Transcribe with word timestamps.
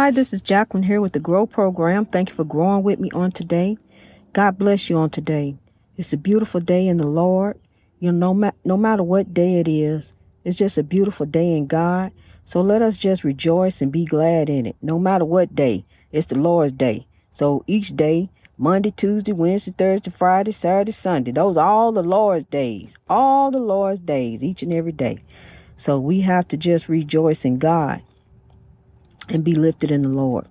Hi, 0.00 0.12
this 0.12 0.32
is 0.32 0.42
Jacqueline 0.42 0.84
here 0.84 1.00
with 1.00 1.10
the 1.10 1.18
Grow 1.18 1.44
Program. 1.44 2.06
Thank 2.06 2.28
you 2.28 2.34
for 2.36 2.44
growing 2.44 2.84
with 2.84 3.00
me 3.00 3.10
on 3.14 3.32
today. 3.32 3.76
God 4.32 4.56
bless 4.56 4.88
you 4.88 4.96
on 4.96 5.10
today. 5.10 5.56
It's 5.96 6.12
a 6.12 6.16
beautiful 6.16 6.60
day 6.60 6.86
in 6.86 6.98
the 6.98 7.06
Lord. 7.08 7.58
You 7.98 8.12
know, 8.12 8.28
no, 8.28 8.34
ma- 8.34 8.52
no 8.64 8.76
matter 8.76 9.02
what 9.02 9.34
day 9.34 9.58
it 9.58 9.66
is, 9.66 10.12
it's 10.44 10.56
just 10.56 10.78
a 10.78 10.84
beautiful 10.84 11.26
day 11.26 11.50
in 11.56 11.66
God. 11.66 12.12
So 12.44 12.60
let 12.60 12.80
us 12.80 12.96
just 12.96 13.24
rejoice 13.24 13.82
and 13.82 13.90
be 13.90 14.04
glad 14.04 14.48
in 14.48 14.66
it. 14.66 14.76
No 14.80 15.00
matter 15.00 15.24
what 15.24 15.56
day, 15.56 15.84
it's 16.12 16.28
the 16.28 16.38
Lord's 16.38 16.70
day. 16.70 17.08
So 17.32 17.64
each 17.66 17.96
day, 17.96 18.30
Monday, 18.56 18.92
Tuesday, 18.92 19.32
Wednesday, 19.32 19.74
Thursday, 19.76 20.12
Friday, 20.12 20.52
Saturday, 20.52 20.92
Sunday, 20.92 21.32
those 21.32 21.56
are 21.56 21.68
all 21.68 21.90
the 21.90 22.04
Lord's 22.04 22.44
days. 22.44 22.96
All 23.08 23.50
the 23.50 23.58
Lord's 23.58 23.98
days, 23.98 24.44
each 24.44 24.62
and 24.62 24.72
every 24.72 24.92
day. 24.92 25.18
So 25.74 25.98
we 25.98 26.20
have 26.20 26.46
to 26.48 26.56
just 26.56 26.88
rejoice 26.88 27.44
in 27.44 27.58
God 27.58 28.00
and 29.30 29.44
be 29.44 29.54
lifted 29.54 29.90
in 29.90 30.02
the 30.02 30.08
Lord, 30.08 30.46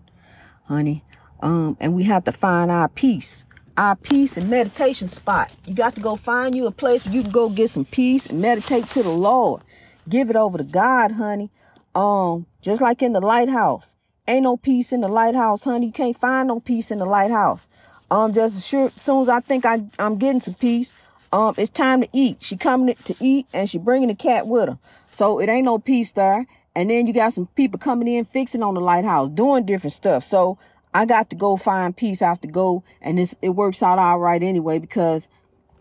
honey. 0.65 1.03
Um, 1.41 1.77
and 1.79 1.93
we 1.93 2.03
have 2.03 2.23
to 2.25 2.31
find 2.31 2.71
our 2.71 2.87
peace, 2.87 3.45
our 3.77 3.95
peace 3.95 4.37
and 4.37 4.49
meditation 4.49 5.07
spot. 5.07 5.53
You 5.65 5.75
got 5.75 5.95
to 5.95 6.01
go 6.01 6.15
find 6.15 6.55
you 6.55 6.65
a 6.65 6.71
place 6.71 7.05
where 7.05 7.13
you 7.13 7.21
can 7.21 7.31
go 7.31 7.49
get 7.49 7.69
some 7.69 7.85
peace 7.85 8.25
and 8.25 8.41
meditate 8.41 8.89
to 8.91 9.03
the 9.03 9.09
Lord. 9.09 9.61
Give 10.09 10.29
it 10.29 10.35
over 10.35 10.57
to 10.57 10.63
God, 10.63 11.13
honey. 11.13 11.51
Um, 11.93 12.45
just 12.61 12.81
like 12.81 13.01
in 13.01 13.13
the 13.13 13.21
lighthouse. 13.21 13.95
Ain't 14.27 14.43
no 14.43 14.57
peace 14.57 14.91
in 14.91 15.01
the 15.01 15.07
lighthouse, 15.07 15.63
honey. 15.63 15.87
You 15.87 15.91
can't 15.91 16.17
find 16.17 16.47
no 16.47 16.59
peace 16.59 16.91
in 16.91 16.97
the 16.97 17.05
lighthouse. 17.05 17.67
Um, 18.09 18.33
just 18.33 18.57
as 18.57 18.65
sure, 18.65 18.91
as 18.95 19.01
soon 19.01 19.21
as 19.21 19.29
I 19.29 19.39
think 19.41 19.65
I, 19.65 19.83
I'm 19.99 20.17
getting 20.17 20.41
some 20.41 20.53
peace, 20.53 20.93
um, 21.31 21.55
it's 21.57 21.69
time 21.69 22.01
to 22.01 22.07
eat. 22.13 22.37
She 22.39 22.57
coming 22.57 22.95
to 23.05 23.15
eat 23.19 23.47
and 23.53 23.69
she 23.69 23.77
bringing 23.77 24.07
the 24.07 24.15
cat 24.15 24.47
with 24.47 24.69
her. 24.69 24.77
So 25.11 25.39
it 25.39 25.49
ain't 25.49 25.65
no 25.65 25.77
peace 25.77 26.11
there. 26.11 26.45
And 26.77 26.91
then 26.91 27.07
you 27.07 27.13
got 27.13 27.33
some 27.33 27.47
people 27.47 27.79
coming 27.79 28.07
in 28.07 28.23
fixing 28.23 28.61
on 28.61 28.75
the 28.75 28.79
lighthouse, 28.79 29.29
doing 29.29 29.65
different 29.65 29.93
stuff. 29.93 30.23
So 30.23 30.59
I 30.93 31.07
got 31.07 31.31
to 31.31 31.35
go 31.35 31.57
find 31.57 31.97
peace. 31.97 32.21
I 32.21 32.27
have 32.27 32.41
to 32.41 32.47
go, 32.47 32.83
and 33.01 33.17
this 33.17 33.35
it 33.41 33.49
works 33.49 33.81
out 33.81 33.97
all 33.97 34.19
right 34.19 34.43
anyway 34.43 34.77
because 34.77 35.27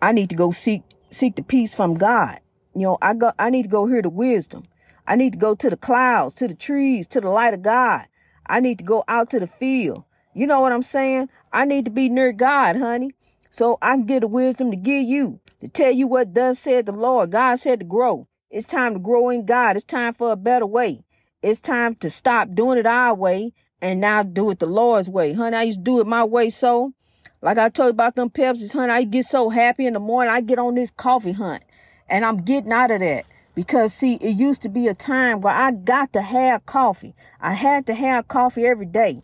I 0.01 0.13
need 0.13 0.31
to 0.31 0.35
go 0.35 0.53
seek 0.53 0.85
seek 1.11 1.37
the 1.37 1.43
peace 1.43 1.75
from 1.75 1.99
God. 1.99 2.41
You 2.75 2.81
know, 2.81 2.99
I 3.03 3.13
go 3.13 3.33
I 3.39 3.51
need 3.51 3.65
to 3.65 3.69
go 3.69 3.85
hear 3.85 4.01
the 4.01 4.09
wisdom. 4.09 4.63
I 5.07 5.17
need 5.17 5.35
to 5.35 5.39
go 5.39 5.55
to 5.55 5.69
the 5.69 5.77
clouds, 5.77 6.35
to 6.37 6.49
the 6.49 6.55
trees, 6.55 7.07
to 7.09 7.21
the 7.21 7.29
light 7.29 7.53
of 7.53 7.61
God. 7.61 8.07
I 8.47 8.61
need 8.61 8.79
to 8.79 8.85
go 8.85 9.05
out 9.07 9.29
to 9.31 9.39
the 9.39 9.47
field. 9.47 10.03
You 10.33 10.47
know 10.47 10.61
what 10.63 10.73
I'm 10.73 10.83
saying? 10.83 11.29
I 11.53 11.67
need 11.67 11.85
to 11.85 11.91
be 11.91 12.09
near 12.09 12.33
God, 12.33 12.77
honey. 12.77 13.13
So 13.51 13.77
I 13.83 13.97
can 13.97 14.07
get 14.07 14.21
the 14.21 14.29
wisdom 14.29 14.71
to 14.71 14.79
give 14.79 15.05
you, 15.05 15.41
to 15.61 15.69
tell 15.69 15.93
you 15.93 16.07
what 16.07 16.33
does 16.33 16.59
said 16.59 16.87
the 16.87 16.93
Lord. 16.93 17.33
God 17.33 17.57
said 17.57 17.81
to 17.81 17.85
grow. 17.85 18.29
It's 18.57 18.67
time 18.67 18.95
to 18.95 18.99
grow 18.99 19.29
in 19.29 19.45
God. 19.45 19.77
It's 19.77 19.85
time 19.85 20.15
for 20.15 20.33
a 20.33 20.37
better 20.37 20.65
way. 20.65 21.05
It's 21.43 21.61
time 21.61 21.95
to 21.97 22.09
stop 22.09 22.55
doing 22.55 22.79
it 22.79 22.87
our 22.87 23.15
way 23.15 23.53
and 23.83 24.01
now 24.01 24.23
do 24.23 24.49
it 24.49 24.61
the 24.61 24.67
Lord's 24.67 25.11
way. 25.11 25.35
Honey, 25.35 25.55
I 25.55 25.65
used 25.65 25.81
to 25.81 25.85
do 25.85 26.01
it 26.01 26.07
my 26.07 26.25
way 26.25 26.49
so. 26.49 26.95
Like 27.43 27.59
I 27.59 27.69
told 27.69 27.89
you 27.89 27.91
about 27.91 28.15
them 28.15 28.31
Pepsis, 28.31 28.73
honey, 28.73 28.95
I 28.95 29.05
get 29.05 29.27
so 29.27 29.51
happy 29.51 29.85
in 29.85 29.93
the 29.93 30.01
morning. 30.01 30.33
I 30.33 30.41
get 30.41 30.59
on 30.59 30.75
this 30.75 30.91
coffee 30.91 31.33
hunt 31.33 31.65
and 32.09 32.25
I'm 32.25 32.39
getting 32.45 32.73
out 32.73 32.91
of 32.91 33.01
that. 33.01 33.27
Because 33.55 33.93
see, 33.93 34.15
it 34.15 34.39
used 34.39 34.63
to 34.63 34.71
be 34.71 34.89
a 34.89 34.95
time 34.95 35.43
where 35.43 35.55
I 35.55 35.71
got 35.71 36.15
to 36.15 36.23
have 36.23 36.65
coffee. 36.65 37.15
I 37.39 37.53
had 37.53 37.85
to 37.89 37.95
have 37.95 38.27
coffee 38.27 38.65
every 38.65 38.87
day. 38.87 39.21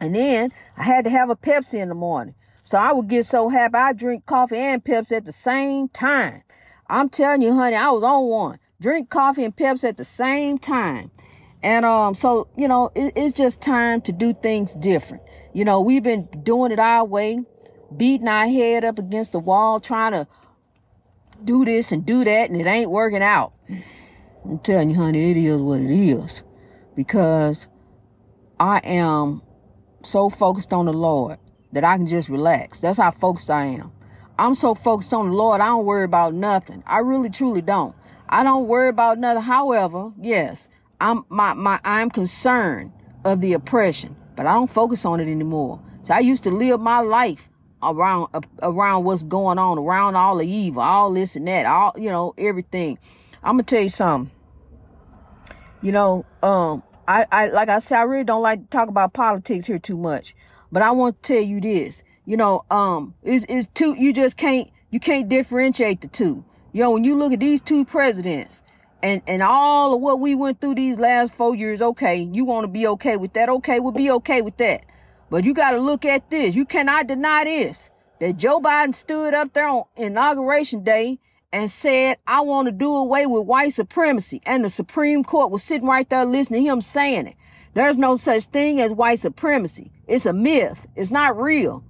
And 0.00 0.16
then 0.16 0.54
I 0.74 0.84
had 0.84 1.04
to 1.04 1.10
have 1.10 1.28
a 1.28 1.36
Pepsi 1.36 1.82
in 1.82 1.90
the 1.90 1.94
morning. 1.94 2.34
So 2.62 2.78
I 2.78 2.92
would 2.92 3.08
get 3.08 3.26
so 3.26 3.50
happy 3.50 3.76
I 3.76 3.92
drink 3.92 4.24
coffee 4.24 4.56
and 4.56 4.82
Pepsi 4.82 5.12
at 5.12 5.26
the 5.26 5.32
same 5.32 5.90
time. 5.90 6.44
I'm 6.88 7.08
telling 7.08 7.42
you, 7.42 7.54
honey, 7.54 7.76
I 7.76 7.90
was 7.90 8.02
on 8.02 8.24
one. 8.26 8.58
Drink 8.80 9.10
coffee 9.10 9.44
and 9.44 9.54
Pepsi 9.54 9.84
at 9.84 9.96
the 9.96 10.04
same 10.04 10.58
time. 10.58 11.10
And 11.62 11.84
um, 11.84 12.14
so 12.14 12.48
you 12.56 12.68
know, 12.68 12.90
it, 12.94 13.12
it's 13.16 13.34
just 13.34 13.60
time 13.60 14.00
to 14.02 14.12
do 14.12 14.32
things 14.34 14.72
different. 14.74 15.22
You 15.52 15.64
know, 15.64 15.80
we've 15.80 16.02
been 16.02 16.28
doing 16.42 16.72
it 16.72 16.78
our 16.78 17.04
way, 17.04 17.40
beating 17.96 18.28
our 18.28 18.46
head 18.46 18.84
up 18.84 18.98
against 18.98 19.32
the 19.32 19.40
wall, 19.40 19.80
trying 19.80 20.12
to 20.12 20.26
do 21.42 21.64
this 21.64 21.92
and 21.92 22.06
do 22.06 22.24
that, 22.24 22.50
and 22.50 22.60
it 22.60 22.66
ain't 22.66 22.90
working 22.90 23.22
out. 23.22 23.52
I'm 24.44 24.58
telling 24.60 24.90
you, 24.90 24.96
honey, 24.96 25.30
it 25.30 25.36
is 25.36 25.60
what 25.60 25.80
it 25.80 25.90
is. 25.90 26.42
Because 26.94 27.66
I 28.58 28.78
am 28.78 29.42
so 30.02 30.30
focused 30.30 30.72
on 30.72 30.86
the 30.86 30.92
Lord 30.92 31.38
that 31.72 31.84
I 31.84 31.96
can 31.96 32.08
just 32.08 32.28
relax. 32.28 32.80
That's 32.80 32.98
how 32.98 33.10
focused 33.10 33.50
I 33.50 33.66
am. 33.66 33.92
I'm 34.38 34.54
so 34.54 34.74
focused 34.74 35.12
on 35.12 35.30
the 35.30 35.36
Lord, 35.36 35.60
I 35.60 35.66
don't 35.66 35.84
worry 35.84 36.04
about 36.04 36.32
nothing. 36.32 36.84
I 36.86 36.98
really 36.98 37.28
truly 37.28 37.60
don't. 37.60 37.94
I 38.28 38.44
don't 38.44 38.68
worry 38.68 38.88
about 38.88 39.18
nothing. 39.18 39.42
However, 39.42 40.12
yes, 40.20 40.68
I'm 41.00 41.24
my 41.28 41.54
my 41.54 41.80
I'm 41.84 42.10
concerned 42.10 42.92
of 43.24 43.40
the 43.40 43.54
oppression, 43.54 44.16
but 44.36 44.46
I 44.46 44.52
don't 44.52 44.70
focus 44.70 45.04
on 45.04 45.20
it 45.20 45.28
anymore. 45.28 45.80
So 46.04 46.14
I 46.14 46.20
used 46.20 46.44
to 46.44 46.50
live 46.50 46.80
my 46.80 47.00
life 47.00 47.48
around 47.82 48.28
uh, 48.32 48.40
around 48.62 49.04
what's 49.04 49.24
going 49.24 49.58
on, 49.58 49.78
around 49.78 50.14
all 50.14 50.36
the 50.36 50.46
evil, 50.46 50.82
all 50.82 51.12
this 51.12 51.34
and 51.34 51.48
that, 51.48 51.66
all 51.66 51.94
you 51.96 52.10
know, 52.10 52.34
everything. 52.38 52.98
I'm 53.42 53.54
gonna 53.54 53.64
tell 53.64 53.82
you 53.82 53.88
something. 53.88 54.32
You 55.80 55.92
know, 55.92 56.26
um, 56.42 56.82
I, 57.06 57.26
I 57.32 57.48
like 57.48 57.68
I 57.68 57.78
said, 57.80 57.98
I 57.98 58.02
really 58.02 58.24
don't 58.24 58.42
like 58.42 58.60
to 58.60 58.66
talk 58.66 58.88
about 58.88 59.14
politics 59.14 59.66
here 59.66 59.78
too 59.78 59.96
much, 59.96 60.36
but 60.70 60.82
I 60.82 60.90
want 60.92 61.22
to 61.22 61.34
tell 61.34 61.42
you 61.42 61.60
this 61.60 62.02
you 62.28 62.36
know, 62.36 62.66
um, 62.70 63.14
is 63.22 63.46
is 63.46 63.68
two. 63.72 63.94
You 63.98 64.12
just 64.12 64.36
can't 64.36 64.68
you 64.90 65.00
can't 65.00 65.30
differentiate 65.30 66.02
the 66.02 66.08
two. 66.08 66.44
You 66.72 66.82
know, 66.82 66.90
when 66.90 67.02
you 67.02 67.16
look 67.16 67.32
at 67.32 67.40
these 67.40 67.62
two 67.62 67.86
presidents 67.86 68.62
and 69.02 69.22
and 69.26 69.42
all 69.42 69.94
of 69.94 70.02
what 70.02 70.20
we 70.20 70.34
went 70.34 70.60
through 70.60 70.74
these 70.74 70.98
last 70.98 71.32
four 71.32 71.54
years, 71.54 71.80
okay, 71.80 72.16
you 72.16 72.44
want 72.44 72.64
to 72.64 72.68
be 72.68 72.86
okay 72.86 73.16
with 73.16 73.32
that? 73.32 73.48
Okay, 73.48 73.80
we'll 73.80 73.92
be 73.92 74.10
okay 74.10 74.42
with 74.42 74.58
that. 74.58 74.82
But 75.30 75.44
you 75.44 75.54
got 75.54 75.70
to 75.70 75.78
look 75.78 76.04
at 76.04 76.28
this. 76.28 76.54
You 76.54 76.66
cannot 76.66 77.06
deny 77.06 77.44
this 77.44 77.88
that 78.20 78.36
Joe 78.36 78.60
Biden 78.60 78.94
stood 78.94 79.32
up 79.32 79.54
there 79.54 79.66
on 79.66 79.84
inauguration 79.96 80.84
day 80.84 81.20
and 81.50 81.70
said, 81.70 82.18
I 82.26 82.42
want 82.42 82.66
to 82.66 82.72
do 82.72 82.94
away 82.94 83.24
with 83.24 83.46
white 83.46 83.72
supremacy. 83.72 84.42
And 84.44 84.62
the 84.62 84.68
Supreme 84.68 85.24
Court 85.24 85.50
was 85.50 85.62
sitting 85.62 85.88
right 85.88 86.08
there 86.10 86.26
listening 86.26 86.64
to 86.64 86.72
him 86.72 86.80
saying 86.82 87.28
it. 87.28 87.36
There's 87.72 87.96
no 87.96 88.16
such 88.16 88.44
thing 88.46 88.82
as 88.82 88.92
white 88.92 89.18
supremacy. 89.18 89.92
It's 90.06 90.26
a 90.26 90.34
myth. 90.34 90.86
It's 90.94 91.10
not 91.10 91.40
real. 91.40 91.84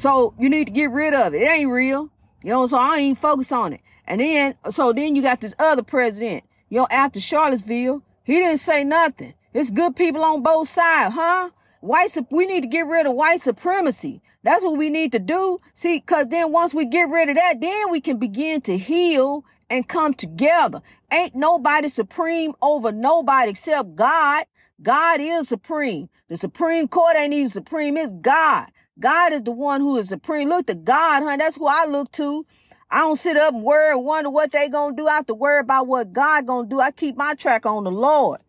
So 0.00 0.32
you 0.38 0.48
need 0.48 0.64
to 0.64 0.72
get 0.72 0.90
rid 0.92 1.12
of 1.12 1.34
it. 1.34 1.42
It 1.42 1.44
ain't 1.44 1.70
real. 1.70 2.08
You 2.42 2.48
know, 2.48 2.66
so 2.66 2.78
I 2.78 2.96
ain't 2.96 3.18
focus 3.18 3.52
on 3.52 3.74
it. 3.74 3.82
And 4.06 4.22
then, 4.22 4.54
so 4.70 4.94
then 4.94 5.14
you 5.14 5.20
got 5.20 5.42
this 5.42 5.54
other 5.58 5.82
president, 5.82 6.44
you 6.70 6.78
know, 6.78 6.88
after 6.90 7.20
Charlottesville, 7.20 8.02
he 8.24 8.36
didn't 8.36 8.60
say 8.60 8.82
nothing. 8.82 9.34
It's 9.52 9.68
good 9.68 9.94
people 9.96 10.24
on 10.24 10.42
both 10.42 10.70
sides, 10.70 11.14
huh? 11.14 11.50
White, 11.82 12.16
we 12.30 12.46
need 12.46 12.62
to 12.62 12.66
get 12.66 12.86
rid 12.86 13.04
of 13.04 13.12
white 13.12 13.42
supremacy. 13.42 14.22
That's 14.42 14.64
what 14.64 14.78
we 14.78 14.88
need 14.88 15.12
to 15.12 15.18
do. 15.18 15.58
See, 15.74 16.00
cause 16.00 16.28
then 16.28 16.50
once 16.50 16.72
we 16.72 16.86
get 16.86 17.10
rid 17.10 17.28
of 17.28 17.36
that, 17.36 17.60
then 17.60 17.90
we 17.90 18.00
can 18.00 18.16
begin 18.16 18.62
to 18.62 18.78
heal 18.78 19.44
and 19.68 19.86
come 19.86 20.14
together. 20.14 20.80
Ain't 21.12 21.34
nobody 21.34 21.90
supreme 21.90 22.54
over 22.62 22.90
nobody 22.90 23.50
except 23.50 23.96
God. 23.96 24.46
God 24.82 25.20
is 25.20 25.48
supreme. 25.48 26.08
The 26.28 26.38
Supreme 26.38 26.88
Court 26.88 27.16
ain't 27.16 27.34
even 27.34 27.50
supreme. 27.50 27.98
It's 27.98 28.12
God. 28.12 28.68
God 29.00 29.32
is 29.32 29.42
the 29.42 29.52
one 29.52 29.80
who 29.80 29.96
is 29.96 30.08
supreme. 30.08 30.48
Look 30.48 30.66
to 30.66 30.74
God, 30.74 31.22
honey. 31.22 31.38
That's 31.38 31.56
who 31.56 31.66
I 31.66 31.86
look 31.86 32.12
to. 32.12 32.46
I 32.90 32.98
don't 33.00 33.16
sit 33.16 33.36
up 33.36 33.54
and 33.54 33.62
worry 33.62 33.92
and 33.92 34.04
wonder 34.04 34.30
what 34.30 34.52
they 34.52 34.68
gonna 34.68 34.94
do. 34.94 35.08
I 35.08 35.14
have 35.14 35.26
to 35.26 35.34
worry 35.34 35.60
about 35.60 35.86
what 35.86 36.12
God 36.12 36.46
gonna 36.46 36.68
do. 36.68 36.80
I 36.80 36.90
keep 36.90 37.16
my 37.16 37.34
track 37.34 37.64
on 37.64 37.84
the 37.84 37.90
Lord. 37.90 38.40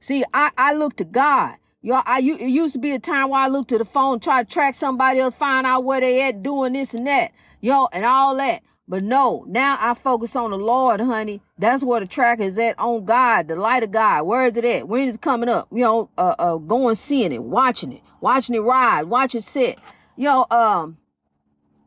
See, 0.00 0.24
I, 0.34 0.50
I 0.56 0.72
look 0.74 0.96
to 0.96 1.04
God. 1.04 1.56
Y'all, 1.82 2.02
I 2.06 2.20
it 2.20 2.48
used 2.48 2.72
to 2.74 2.78
be 2.78 2.92
a 2.92 2.98
time 2.98 3.28
where 3.30 3.40
I 3.40 3.48
looked 3.48 3.70
to 3.70 3.78
the 3.78 3.84
phone, 3.84 4.20
try 4.20 4.44
to 4.44 4.48
track 4.48 4.74
somebody 4.74 5.20
else, 5.20 5.34
find 5.34 5.66
out 5.66 5.84
where 5.84 6.00
they 6.00 6.22
at, 6.22 6.42
doing 6.42 6.72
this 6.72 6.94
and 6.94 7.06
that, 7.06 7.32
know, 7.60 7.88
and 7.92 8.04
all 8.04 8.36
that. 8.36 8.62
But 8.88 9.02
no, 9.02 9.44
now 9.48 9.78
I 9.80 9.94
focus 9.94 10.36
on 10.36 10.50
the 10.50 10.58
Lord, 10.58 11.00
honey. 11.00 11.40
That's 11.58 11.82
where 11.82 12.00
the 12.00 12.06
track 12.06 12.40
is 12.40 12.58
at 12.58 12.78
on 12.78 13.04
God, 13.04 13.48
the 13.48 13.56
light 13.56 13.82
of 13.82 13.90
God. 13.90 14.24
Where 14.24 14.44
is 14.46 14.56
it 14.56 14.64
at? 14.64 14.88
When 14.88 15.08
is 15.08 15.14
it 15.16 15.20
coming 15.20 15.48
up? 15.48 15.68
You 15.72 15.82
know, 15.82 16.10
uh, 16.18 16.34
uh, 16.38 16.56
going 16.56 16.94
seeing 16.94 17.32
it, 17.32 17.42
watching 17.42 17.92
it, 17.92 18.02
watching 18.20 18.54
it 18.54 18.60
ride, 18.60 19.04
watch 19.04 19.34
it 19.34 19.42
sit. 19.42 19.78
You 20.16 20.24
know, 20.24 20.46
um, 20.50 20.98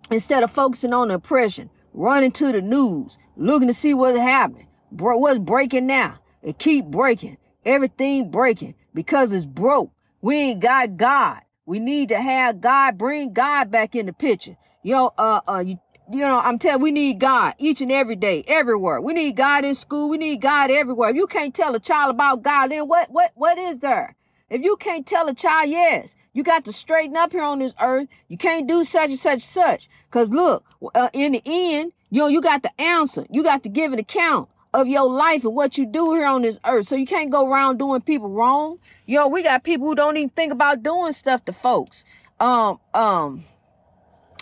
instead 0.09 0.43
of 0.43 0.51
focusing 0.51 0.93
on 0.93 1.09
the 1.09 1.15
oppression, 1.15 1.69
running 1.93 2.31
to 2.33 2.51
the 2.51 2.61
news, 2.61 3.17
looking 3.35 3.67
to 3.67 3.73
see 3.73 3.93
what's 3.93 4.17
happening, 4.17 4.67
bro, 4.91 5.17
what's 5.17 5.39
breaking 5.39 5.87
now. 5.87 6.19
It 6.41 6.59
keep 6.59 6.85
breaking, 6.85 7.37
everything 7.65 8.29
breaking 8.29 8.75
because 8.93 9.31
it's 9.31 9.45
broke. 9.45 9.91
We 10.21 10.35
ain't 10.35 10.59
got 10.59 10.97
God. 10.97 11.41
We 11.65 11.79
need 11.79 12.09
to 12.09 12.21
have 12.21 12.61
God, 12.61 12.97
bring 12.97 13.33
God 13.33 13.71
back 13.71 13.95
in 13.95 14.05
the 14.05 14.13
picture. 14.13 14.57
You 14.83 14.93
know, 14.93 15.11
uh, 15.17 15.41
uh, 15.47 15.63
you, 15.65 15.79
you 16.11 16.19
know, 16.19 16.39
I'm 16.39 16.59
telling 16.59 16.81
we 16.81 16.91
need 16.91 17.19
God 17.19 17.55
each 17.57 17.81
and 17.81 17.91
every 17.91 18.15
day, 18.15 18.43
everywhere. 18.47 19.01
We 19.01 19.13
need 19.13 19.35
God 19.35 19.65
in 19.65 19.73
school. 19.73 20.09
We 20.09 20.19
need 20.19 20.41
God 20.41 20.69
everywhere. 20.69 21.09
If 21.09 21.15
you 21.15 21.25
can't 21.25 21.53
tell 21.53 21.73
a 21.73 21.79
child 21.79 22.13
about 22.13 22.43
God, 22.43 22.67
then 22.67 22.87
what, 22.87 23.09
what, 23.11 23.31
what 23.33 23.57
is 23.57 23.79
there? 23.79 24.15
If 24.49 24.61
you 24.61 24.75
can't 24.75 25.07
tell 25.07 25.27
a 25.27 25.33
child, 25.33 25.69
yes, 25.69 26.15
you 26.33 26.43
got 26.43 26.65
to 26.65 26.73
straighten 26.73 27.17
up 27.17 27.31
here 27.31 27.41
on 27.41 27.59
this 27.59 27.73
earth. 27.81 28.07
You 28.27 28.37
can't 28.37 28.67
do 28.67 28.83
such 28.83 29.09
and 29.09 29.19
such 29.19 29.33
and 29.33 29.41
such. 29.41 29.89
Cause 30.11 30.29
look, 30.29 30.63
uh, 30.93 31.09
in 31.13 31.31
the 31.31 31.41
end, 31.45 31.93
you 32.11 32.19
know, 32.19 32.27
you 32.27 32.41
got 32.41 32.61
to 32.63 32.81
answer. 32.81 33.25
You 33.29 33.41
got 33.41 33.63
to 33.63 33.69
give 33.69 33.91
an 33.91 33.99
account 33.99 34.49
of 34.71 34.87
your 34.87 35.09
life 35.09 35.43
and 35.45 35.55
what 35.55 35.77
you 35.77 35.85
do 35.85 36.13
here 36.13 36.27
on 36.27 36.43
this 36.43 36.59
earth. 36.63 36.87
So 36.87 36.95
you 36.95 37.07
can't 37.07 37.31
go 37.31 37.49
around 37.49 37.77
doing 37.77 38.01
people 38.01 38.29
wrong. 38.29 38.77
You 39.07 39.17
know, 39.17 39.27
we 39.27 39.41
got 39.41 39.63
people 39.63 39.87
who 39.87 39.95
don't 39.95 40.15
even 40.17 40.29
think 40.29 40.53
about 40.53 40.83
doing 40.83 41.11
stuff 41.13 41.43
to 41.45 41.53
folks. 41.53 42.05
Um, 42.39 42.79
um, 42.93 43.45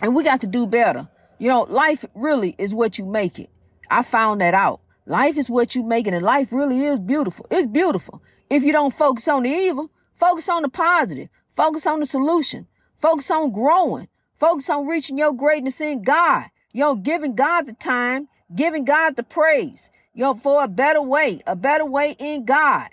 and 0.02 0.14
we 0.14 0.24
got 0.24 0.42
to 0.42 0.48
do 0.48 0.68
better. 0.68 1.08
You 1.40 1.48
know, 1.48 1.62
life 1.62 2.04
really 2.14 2.56
is 2.58 2.74
what 2.74 2.98
you 2.98 3.06
make 3.06 3.40
it. 3.40 3.50
I 3.90 4.04
found 4.04 4.42
that 4.42 4.54
out. 4.54 4.82
Life 5.06 5.38
is 5.38 5.50
what 5.50 5.76
you 5.76 5.84
make 5.84 6.08
it, 6.08 6.14
and 6.14 6.26
life 6.26 6.52
really 6.52 6.84
is 6.86 7.00
beautiful. 7.00 7.46
It's 7.52 7.68
beautiful. 7.68 8.22
If 8.50 8.64
you 8.64 8.72
don't 8.72 8.94
focus 8.94 9.28
on 9.28 9.44
the 9.44 9.50
evil, 9.50 9.90
focus 10.24 10.48
on 10.48 10.62
the 10.62 10.70
positive, 10.70 11.28
focus 11.54 11.86
on 11.86 12.00
the 12.00 12.06
solution, 12.06 12.66
focus 12.98 13.30
on 13.30 13.52
growing, 13.52 14.08
focus 14.38 14.70
on 14.70 14.88
reaching 14.88 15.18
your 15.18 15.34
greatness 15.34 15.82
in 15.82 16.02
God. 16.02 16.46
You 16.72 16.80
know, 16.80 16.96
giving 16.96 17.36
God 17.36 17.64
the 17.64 17.74
time, 17.74 18.30
giving 18.56 18.86
God 18.86 19.18
the 19.18 19.24
praise, 19.24 19.90
you 20.14 20.22
know, 20.22 20.34
for 20.34 20.64
a 20.64 20.68
better 20.70 21.02
way, 21.02 21.42
a 21.46 21.58
better 21.58 21.84
way 21.84 22.16
in 22.20 22.46
God. 22.46 22.92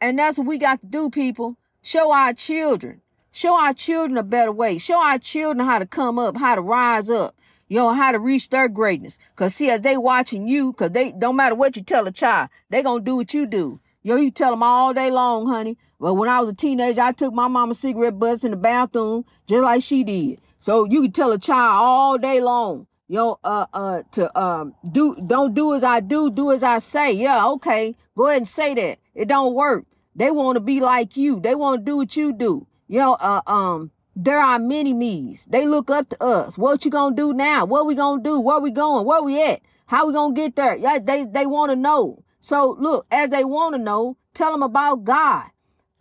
And 0.00 0.18
that's 0.18 0.38
what 0.38 0.48
we 0.48 0.58
got 0.58 0.80
to 0.80 0.86
do, 0.86 1.08
people. 1.08 1.56
Show 1.82 2.10
our 2.10 2.34
children, 2.34 3.00
show 3.30 3.54
our 3.54 3.72
children 3.72 4.18
a 4.18 4.24
better 4.24 4.52
way. 4.52 4.76
Show 4.76 5.00
our 5.00 5.20
children 5.20 5.64
how 5.64 5.78
to 5.78 5.86
come 5.86 6.18
up, 6.18 6.36
how 6.36 6.56
to 6.56 6.60
rise 6.60 7.08
up, 7.08 7.36
you 7.68 7.76
know, 7.76 7.94
how 7.94 8.10
to 8.10 8.18
reach 8.18 8.50
their 8.50 8.68
greatness. 8.68 9.18
Cause 9.36 9.54
see, 9.54 9.70
as 9.70 9.82
they 9.82 9.96
watching 9.96 10.48
you, 10.48 10.72
cause 10.72 10.90
they 10.90 11.12
don't 11.12 11.36
matter 11.36 11.54
what 11.54 11.76
you 11.76 11.82
tell 11.82 12.08
a 12.08 12.12
child, 12.12 12.48
they 12.70 12.82
gonna 12.82 13.04
do 13.04 13.14
what 13.14 13.32
you 13.32 13.46
do. 13.46 13.78
Yo, 14.02 14.16
you 14.16 14.32
tell 14.32 14.50
them 14.50 14.64
all 14.64 14.92
day 14.92 15.12
long, 15.12 15.46
honey. 15.46 15.78
Well, 16.02 16.16
when 16.16 16.28
I 16.28 16.40
was 16.40 16.48
a 16.48 16.52
teenager, 16.52 17.00
I 17.00 17.12
took 17.12 17.32
my 17.32 17.46
mama 17.46 17.76
cigarette 17.76 18.18
butts 18.18 18.42
in 18.42 18.50
the 18.50 18.56
bathroom 18.56 19.24
just 19.46 19.62
like 19.62 19.82
she 19.84 20.02
did. 20.02 20.40
So 20.58 20.84
you 20.84 21.02
can 21.02 21.12
tell 21.12 21.30
a 21.30 21.38
child 21.38 21.80
all 21.80 22.18
day 22.18 22.40
long, 22.40 22.88
yo, 23.06 23.38
uh, 23.44 23.66
uh, 23.72 24.02
to, 24.10 24.36
um, 24.36 24.74
do, 24.90 25.16
don't 25.24 25.54
do 25.54 25.74
as 25.74 25.84
I 25.84 26.00
do, 26.00 26.28
do 26.28 26.50
as 26.50 26.64
I 26.64 26.78
say. 26.78 27.12
Yeah, 27.12 27.46
okay. 27.50 27.94
Go 28.16 28.26
ahead 28.26 28.38
and 28.38 28.48
say 28.48 28.74
that. 28.74 28.98
It 29.14 29.28
don't 29.28 29.54
work. 29.54 29.84
They 30.16 30.32
want 30.32 30.56
to 30.56 30.60
be 30.60 30.80
like 30.80 31.16
you. 31.16 31.38
They 31.38 31.54
want 31.54 31.82
to 31.82 31.84
do 31.84 31.98
what 31.98 32.16
you 32.16 32.32
do. 32.32 32.66
You 32.88 32.98
know, 32.98 33.14
uh, 33.20 33.42
um, 33.46 33.92
there 34.16 34.40
are 34.40 34.58
many 34.58 34.92
me's. 34.92 35.44
They 35.44 35.68
look 35.68 35.88
up 35.88 36.08
to 36.08 36.20
us. 36.20 36.58
What 36.58 36.84
you 36.84 36.90
gonna 36.90 37.14
do 37.14 37.32
now? 37.32 37.64
What 37.64 37.86
we 37.86 37.94
gonna 37.94 38.20
do? 38.20 38.40
Where 38.40 38.58
we 38.58 38.72
going? 38.72 39.06
Where 39.06 39.22
we 39.22 39.40
at? 39.40 39.60
How 39.86 40.08
we 40.08 40.14
gonna 40.14 40.34
get 40.34 40.56
there? 40.56 40.74
Yeah, 40.74 40.98
they, 40.98 41.26
they 41.26 41.46
want 41.46 41.70
to 41.70 41.76
know. 41.76 42.24
So 42.40 42.76
look, 42.80 43.06
as 43.12 43.30
they 43.30 43.44
want 43.44 43.76
to 43.76 43.78
know, 43.78 44.16
tell 44.34 44.50
them 44.50 44.64
about 44.64 45.04
God. 45.04 45.51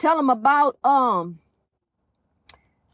Tell 0.01 0.17
them 0.17 0.31
about, 0.31 0.83
um, 0.83 1.37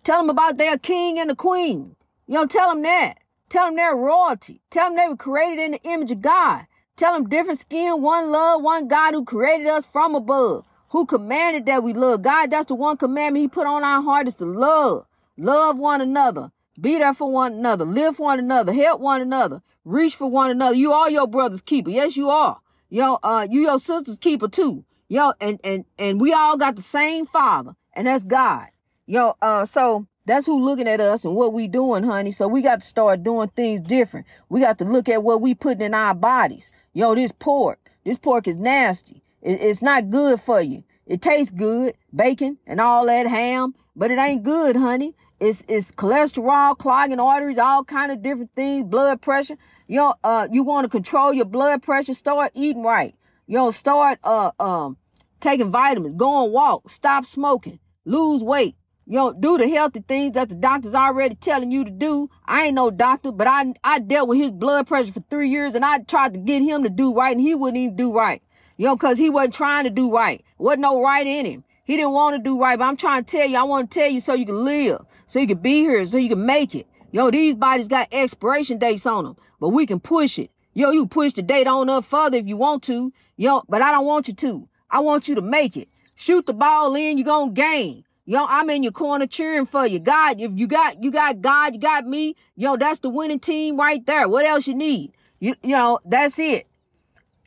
tell 0.03 0.17
them 0.17 0.29
about 0.29 0.57
their 0.57 0.77
king 0.77 1.17
and 1.17 1.29
the 1.29 1.35
queen. 1.35 1.95
You 2.27 2.33
know, 2.33 2.45
tell 2.45 2.67
them 2.67 2.81
that. 2.81 3.19
Tell 3.47 3.67
them 3.67 3.77
their 3.77 3.95
royalty. 3.95 4.59
Tell 4.69 4.89
them 4.89 4.97
they 4.97 5.07
were 5.07 5.15
created 5.15 5.63
in 5.63 5.71
the 5.71 5.81
image 5.83 6.11
of 6.11 6.19
God. 6.19 6.65
Tell 6.97 7.13
them 7.13 7.29
different 7.29 7.61
skin, 7.61 8.01
one 8.01 8.29
love, 8.33 8.61
one 8.61 8.89
God 8.89 9.13
who 9.13 9.23
created 9.23 9.67
us 9.67 9.85
from 9.85 10.15
above, 10.15 10.65
who 10.89 11.05
commanded 11.05 11.65
that 11.67 11.81
we 11.81 11.93
love. 11.93 12.23
God, 12.23 12.51
that's 12.51 12.65
the 12.65 12.75
one 12.75 12.97
commandment 12.97 13.41
he 13.41 13.47
put 13.47 13.67
on 13.67 13.85
our 13.85 14.01
heart 14.01 14.27
is 14.27 14.35
to 14.35 14.45
love. 14.45 15.05
Love 15.37 15.79
one 15.79 16.01
another. 16.01 16.51
Be 16.77 16.97
there 16.97 17.13
for 17.13 17.31
one 17.31 17.53
another. 17.53 17.85
Live 17.85 18.17
for 18.17 18.23
one 18.23 18.39
another. 18.39 18.73
Help 18.73 18.99
one 18.99 19.21
another. 19.21 19.61
Reach 19.85 20.17
for 20.17 20.29
one 20.29 20.51
another. 20.51 20.75
You 20.75 20.91
are 20.91 21.09
your 21.09 21.25
brother's 21.25 21.61
keeper. 21.61 21.89
Yes, 21.89 22.17
you 22.17 22.29
are. 22.29 22.59
Yo, 22.89 23.17
uh, 23.23 23.47
you 23.49 23.61
your 23.61 23.79
sister's 23.79 24.17
keeper 24.17 24.49
too. 24.49 24.83
Yo, 25.09 25.31
and, 25.39 25.57
and, 25.63 25.85
and 25.97 26.19
we 26.19 26.33
all 26.33 26.57
got 26.57 26.75
the 26.75 26.81
same 26.81 27.25
father, 27.25 27.75
and 27.93 28.07
that's 28.07 28.25
God. 28.25 28.67
Yo, 29.05 29.35
uh, 29.41 29.63
so 29.63 30.05
that's 30.25 30.45
who 30.45 30.61
looking 30.61 30.87
at 30.87 30.99
us 30.99 31.23
and 31.23 31.33
what 31.33 31.53
we 31.53 31.65
doing, 31.69 32.03
honey. 32.03 32.33
So 32.33 32.45
we 32.45 32.61
got 32.61 32.81
to 32.81 32.85
start 32.85 33.23
doing 33.23 33.47
things 33.49 33.79
different. 33.79 34.27
We 34.49 34.59
got 34.59 34.77
to 34.79 34.83
look 34.83 35.07
at 35.07 35.23
what 35.23 35.39
we 35.39 35.53
putting 35.53 35.81
in 35.81 35.93
our 35.93 36.13
bodies. 36.13 36.69
Yo, 36.93 37.15
this 37.15 37.31
pork, 37.31 37.79
this 38.03 38.17
pork 38.17 38.49
is 38.49 38.57
nasty. 38.57 39.23
It, 39.41 39.61
it's 39.61 39.81
not 39.81 40.09
good 40.09 40.41
for 40.41 40.59
you. 40.59 40.83
It 41.05 41.21
tastes 41.21 41.53
good, 41.53 41.95
bacon 42.13 42.57
and 42.67 42.81
all 42.81 43.05
that 43.05 43.27
ham, 43.27 43.75
but 43.95 44.11
it 44.11 44.19
ain't 44.19 44.43
good, 44.43 44.75
honey. 44.75 45.15
It's, 45.39 45.63
it's 45.69 45.89
cholesterol, 45.91 46.77
clogging 46.77 47.21
arteries, 47.21 47.57
all 47.57 47.85
kind 47.85 48.11
of 48.11 48.21
different 48.21 48.53
things, 48.55 48.83
blood 48.83 49.21
pressure. 49.21 49.55
Yo, 49.87 50.15
uh, 50.21 50.49
you 50.51 50.63
want 50.63 50.83
to 50.83 50.89
control 50.89 51.31
your 51.31 51.45
blood 51.45 51.81
pressure, 51.81 52.13
start 52.13 52.51
eating 52.53 52.83
right. 52.83 53.15
You 53.47 53.55
know, 53.55 53.71
start, 53.71 54.19
uh, 54.25 54.51
um, 54.59 54.97
taking 55.39 55.71
vitamins, 55.71 56.13
go 56.13 56.29
on 56.29 56.51
walk, 56.51 56.89
stop 56.89 57.25
smoking, 57.25 57.79
lose 58.03 58.43
weight. 58.43 58.75
You 59.05 59.13
know, 59.13 59.31
do 59.31 59.57
the 59.57 59.69
healthy 59.69 60.01
things 60.01 60.33
that 60.33 60.49
the 60.49 60.55
doctor's 60.55 60.93
already 60.93 61.35
telling 61.35 61.71
you 61.71 61.85
to 61.85 61.89
do. 61.89 62.29
I 62.45 62.65
ain't 62.65 62.75
no 62.75 62.91
doctor, 62.91 63.31
but 63.31 63.47
I, 63.47 63.73
I 63.81 63.99
dealt 63.99 64.27
with 64.27 64.37
his 64.39 64.51
blood 64.51 64.85
pressure 64.85 65.13
for 65.13 65.23
three 65.29 65.49
years 65.49 65.75
and 65.75 65.85
I 65.85 65.99
tried 65.99 66.33
to 66.33 66.39
get 66.39 66.61
him 66.61 66.83
to 66.83 66.89
do 66.89 67.13
right 67.13 67.31
and 67.31 67.39
he 67.39 67.55
wouldn't 67.55 67.77
even 67.77 67.95
do 67.95 68.11
right. 68.11 68.43
You 68.75 68.87
know, 68.87 68.97
cause 68.97 69.17
he 69.17 69.29
wasn't 69.29 69.53
trying 69.53 69.85
to 69.85 69.89
do 69.89 70.11
right. 70.11 70.43
Wasn't 70.57 70.81
no 70.81 71.01
right 71.01 71.25
in 71.25 71.45
him. 71.45 71.63
He 71.85 71.95
didn't 71.95 72.11
want 72.11 72.35
to 72.35 72.41
do 72.41 72.59
right, 72.59 72.77
but 72.77 72.83
I'm 72.83 72.97
trying 72.97 73.23
to 73.23 73.31
tell 73.31 73.47
you, 73.47 73.55
I 73.55 73.63
want 73.63 73.89
to 73.89 73.97
tell 73.97 74.09
you 74.09 74.19
so 74.19 74.33
you 74.33 74.45
can 74.45 74.65
live, 74.65 75.05
so 75.25 75.39
you 75.39 75.47
can 75.47 75.59
be 75.59 75.79
here, 75.79 76.05
so 76.05 76.17
you 76.17 76.27
can 76.27 76.45
make 76.45 76.75
it. 76.75 76.85
Yo, 77.13 77.31
these 77.31 77.55
bodies 77.55 77.87
got 77.87 78.09
expiration 78.11 78.77
dates 78.77 79.05
on 79.05 79.23
them, 79.23 79.37
but 79.61 79.69
we 79.69 79.85
can 79.85 80.01
push 80.01 80.37
it. 80.37 80.51
Yo, 80.77 80.91
you 80.91 81.07
push 81.07 81.33
the 81.33 81.41
date 81.41 81.65
on 81.65 81.89
up 81.89 82.05
further 82.05 82.37
if 82.37 82.45
you 82.45 82.55
want 82.55 82.83
to. 82.83 83.11
Yo, 83.35 83.63
but 83.67 83.81
I 83.81 83.91
don't 83.91 84.05
want 84.05 84.27
you 84.27 84.35
to. 84.35 84.69
I 84.91 84.99
want 84.99 85.27
you 85.27 85.33
to 85.33 85.41
make 85.41 85.75
it. 85.75 85.87
Shoot 86.13 86.45
the 86.45 86.53
ball 86.53 86.93
in, 86.93 87.17
you're 87.17 87.25
gonna 87.25 87.51
gain. 87.51 88.03
Yo, 88.27 88.45
I'm 88.47 88.69
in 88.69 88.83
your 88.83 88.91
corner 88.91 89.25
cheering 89.25 89.65
for 89.65 89.87
you. 89.87 89.97
God, 89.97 90.39
if 90.39 90.51
you 90.53 90.67
got 90.67 91.01
you 91.01 91.09
got 91.09 91.41
God, 91.41 91.73
you 91.73 91.79
got 91.79 92.05
me, 92.05 92.35
yo, 92.55 92.77
that's 92.77 92.99
the 92.99 93.09
winning 93.09 93.39
team 93.39 93.75
right 93.75 94.05
there. 94.05 94.29
What 94.29 94.45
else 94.45 94.67
you 94.67 94.75
need? 94.75 95.13
You 95.39 95.55
you 95.63 95.71
know, 95.71 95.97
that's 96.05 96.37
it. 96.37 96.67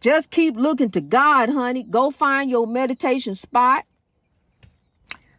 Just 0.00 0.33
keep 0.33 0.56
looking 0.56 0.91
to 0.91 1.00
God, 1.00 1.50
honey. 1.50 1.85
Go 1.85 2.11
find 2.11 2.50
your 2.50 2.67
meditation 2.67 3.37
spot. 3.37 3.85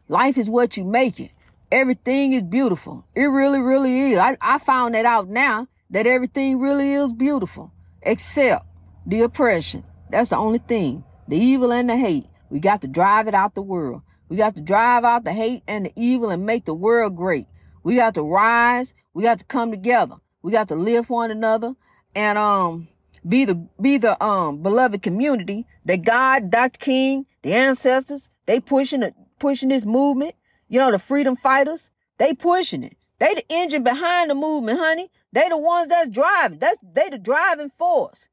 Life 0.07 0.37
is 0.37 0.49
what 0.49 0.77
you 0.77 0.85
make 0.85 1.19
it. 1.19 1.31
Everything 1.69 2.31
is 2.31 2.43
beautiful. 2.43 3.03
It 3.15 3.25
really, 3.25 3.59
really 3.59 4.13
is. 4.13 4.17
I, 4.17 4.37
I 4.39 4.59
found 4.59 4.95
that 4.95 5.03
out 5.03 5.27
now 5.27 5.67
that 5.89 6.07
everything 6.07 6.57
really 6.57 6.93
is 6.93 7.11
beautiful 7.11 7.73
except 8.01 8.65
the 9.05 9.21
oppression. 9.21 9.83
That's 10.09 10.29
the 10.29 10.37
only 10.37 10.59
thing. 10.59 11.03
The 11.27 11.37
evil 11.37 11.71
and 11.71 11.89
the 11.89 11.97
hate. 11.97 12.25
We 12.49 12.59
got 12.59 12.81
to 12.81 12.87
drive 12.87 13.27
it 13.27 13.33
out 13.33 13.55
the 13.55 13.61
world. 13.61 14.01
We 14.27 14.37
got 14.37 14.55
to 14.55 14.61
drive 14.61 15.03
out 15.03 15.23
the 15.23 15.33
hate 15.33 15.63
and 15.67 15.85
the 15.85 15.93
evil 15.95 16.29
and 16.29 16.45
make 16.45 16.65
the 16.65 16.73
world 16.73 17.15
great. 17.15 17.47
We 17.83 17.95
got 17.95 18.13
to 18.15 18.23
rise. 18.23 18.93
We 19.13 19.23
got 19.23 19.39
to 19.39 19.45
come 19.45 19.71
together. 19.71 20.15
We 20.41 20.51
got 20.51 20.67
to 20.69 20.75
live 20.75 21.07
for 21.07 21.17
one 21.17 21.31
another 21.31 21.75
and 22.15 22.37
um 22.37 22.87
be 23.27 23.45
the 23.45 23.55
be 23.79 23.97
the 23.97 24.21
um 24.23 24.61
beloved 24.63 25.01
community 25.01 25.67
that 25.85 26.03
God, 26.03 26.49
Dr. 26.49 26.77
King, 26.79 27.25
the 27.41 27.53
ancestors, 27.53 28.29
they 28.45 28.59
pushing 28.59 29.03
it, 29.03 29.15
pushing 29.39 29.69
this 29.69 29.85
movement. 29.85 30.35
You 30.67 30.79
know, 30.79 30.91
the 30.91 30.99
freedom 30.99 31.35
fighters, 31.35 31.91
they 32.17 32.33
pushing 32.33 32.83
it. 32.83 32.97
They 33.19 33.35
the 33.35 33.43
engine 33.51 33.83
behind 33.83 34.29
the 34.29 34.35
movement, 34.35 34.79
honey. 34.79 35.11
They 35.33 35.47
the 35.49 35.57
ones 35.57 35.87
that's 35.87 36.09
driving. 36.09 36.59
That's 36.59 36.77
they 36.81 37.09
the 37.09 37.17
driving 37.17 37.69
force. 37.69 38.29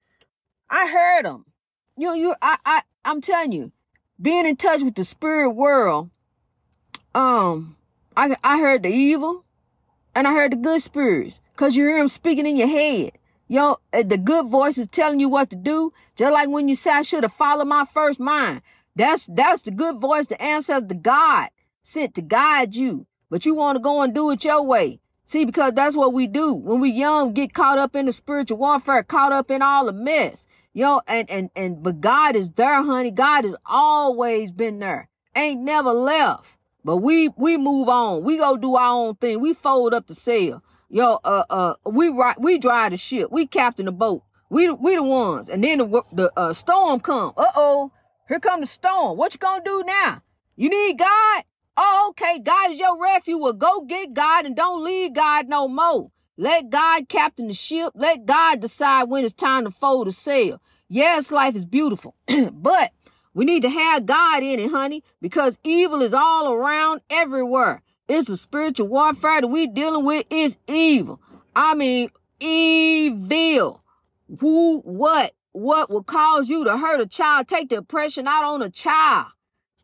I 0.69 0.89
heard 0.89 1.25
them. 1.25 1.47
You 1.97 2.09
know, 2.09 2.15
you 2.15 2.35
I 2.43 2.59
I 2.65 2.83
I'm 3.05 3.21
telling 3.21 3.53
you, 3.53 3.73
being 4.21 4.47
in 4.47 4.57
touch 4.57 4.83
with 4.83 4.95
the 4.95 5.05
spirit 5.05 5.51
world, 5.51 6.11
um, 7.15 7.77
I 8.17 8.37
I 8.43 8.59
heard 8.59 8.83
the 8.83 8.89
evil 8.89 9.45
and 10.15 10.27
I 10.27 10.33
heard 10.33 10.53
the 10.53 10.57
good 10.57 10.83
spirits. 10.83 11.41
Cause 11.57 11.75
you 11.75 11.85
hear 11.89 11.99
them 11.99 12.09
speaking 12.09 12.47
in 12.47 12.57
your 12.57 12.69
head. 12.69 13.13
Yo, 13.49 13.79
eh, 13.93 14.03
the 14.03 14.19
good 14.19 14.47
voice 14.47 14.79
is 14.79 14.87
telling 14.87 15.19
you 15.19 15.29
what 15.29 15.51
to 15.51 15.57
do. 15.57 15.93
Just 16.17 16.33
like 16.33 16.49
when 16.49 16.69
you 16.69 16.75
say 16.75 16.91
I 16.91 17.03
should 17.03 17.25
have 17.25 17.33
followed 17.33 17.67
my 17.67 17.85
first 17.85 18.21
mind. 18.21 18.63
That's 18.95 19.27
that's 19.27 19.63
the 19.63 19.71
good 19.71 19.97
voice, 20.01 20.27
the 20.27 20.41
ancestor, 20.43 20.87
the 20.87 20.95
God 20.95 21.49
sent 21.83 22.15
to 22.15 22.23
guide 22.23 22.77
you, 22.77 23.07
but 23.31 23.47
you 23.47 23.55
want 23.55 23.77
to 23.77 23.81
go 23.81 24.03
and 24.03 24.15
do 24.15 24.31
it 24.31 24.45
your 24.45 24.63
way. 24.63 25.01
See, 25.29 25.45
because 25.45 25.75
that's 25.75 25.95
what 25.95 26.15
we 26.15 26.27
do. 26.27 26.55
When 26.55 26.81
we 26.81 26.91
young, 26.91 27.35
get 27.35 27.53
caught 27.53 27.79
up 27.79 27.95
in 27.95 28.07
the 28.07 28.15
spiritual 28.15 28.57
warfare, 28.57 29.03
caught 29.03 29.31
up 29.31 29.51
in 29.51 29.61
all 29.61 29.85
the 29.85 29.93
mess. 29.93 30.47
You 30.73 30.85
know, 30.85 31.03
and, 31.07 31.29
and, 31.29 31.51
and, 31.55 31.83
but 31.83 32.01
God 32.01 32.35
is 32.35 32.53
there, 32.53 32.83
honey. 32.83 33.11
God 33.11 33.45
has 33.45 33.55
always 33.67 34.53
been 34.53 34.79
there. 34.79 35.11
Ain't 35.37 35.61
never 35.61 35.93
left. 35.93 36.57
But 36.83 36.99
we, 36.99 37.29
we 37.37 37.59
move 37.59 37.91
on. 37.91 38.25
We 38.25 38.39
go 38.39 38.57
do 38.57 38.77
our 38.77 38.91
own 38.91 39.17
thing. 39.17 39.41
We 39.41 39.53
fold 39.53 39.93
up 39.93 40.07
the 40.07 40.15
sail. 40.15 40.63
Yo, 40.89 41.19
uh, 41.23 41.45
uh, 41.51 41.75
we 41.85 42.09
ride, 42.09 42.37
we 42.39 42.57
drive 42.57 42.93
the 42.93 42.97
ship. 42.97 43.31
We 43.31 43.47
captain 43.47 43.85
the 43.85 43.93
boat. 43.93 44.23
We, 44.49 44.71
we 44.71 44.95
the 44.95 45.03
ones. 45.03 45.51
And 45.51 45.63
then 45.63 45.77
the, 45.77 46.03
the, 46.11 46.33
uh, 46.39 46.55
storm 46.55 47.01
come. 47.01 47.35
Uh-oh. 47.37 47.93
Here 48.29 48.41
come 48.41 48.63
the 48.63 48.67
storm. 48.67 49.19
What 49.19 49.35
you 49.35 49.39
gonna 49.39 49.63
do 49.63 49.85
now? 49.87 50.23
You 50.57 50.71
need 50.71 50.99
God? 50.99 51.45
Oh, 51.81 52.09
okay. 52.11 52.41
God 52.41 52.73
is 52.73 52.81
your 52.81 53.01
refuge. 53.01 53.41
Well, 53.41 53.53
go 53.53 53.83
get 53.83 54.13
God 54.13 54.47
and 54.47 54.57
don't 54.57 54.83
leave 54.83 55.15
God 55.15 55.49
no 55.49 55.69
more. 55.69 56.11
Let 56.37 56.71
God 56.71 57.09
captain 57.09 57.47
the 57.47 57.55
ship. 57.55 57.93
Let 57.95 58.27
God 58.27 58.61
decide 58.61 59.05
when 59.05 59.25
it's 59.25 59.33
time 59.33 59.65
to 59.65 59.71
fold 59.71 60.09
the 60.09 60.13
sail. 60.13 60.61
Yes, 60.89 61.31
life 61.31 61.55
is 61.55 61.67
beautiful, 61.67 62.15
but 62.53 62.93
we 63.35 63.45
need 63.45 63.63
to 63.63 63.71
have 63.71 64.07
God 64.07 64.43
in 64.43 64.59
it, 64.59 64.71
honey, 64.71 65.05
because 65.21 65.59
evil 65.63 66.03
is 66.03 66.15
all 66.15 66.53
around 66.53 67.03
everywhere. 67.11 67.83
It's 68.09 68.29
a 68.29 68.37
spiritual 68.37 68.89
warfare 68.89 69.41
that 69.43 69.49
we 69.49 69.67
dealing 69.67 70.05
with 70.05 70.27
is 70.31 70.59
evil. 70.67 71.21
I 71.55 71.75
mean, 71.75 72.11
evil. 72.41 73.83
Who, 74.41 74.81
what? 74.81 75.35
what 75.53 75.91
will 75.91 76.03
cause 76.03 76.49
you 76.49 76.65
to 76.65 76.77
hurt 76.79 77.01
a 77.01 77.07
child, 77.07 77.49
take 77.49 77.69
the 77.69 77.79
oppression 77.79 78.29
out 78.29 78.45
on 78.45 78.63
a 78.63 78.71
child. 78.71 79.33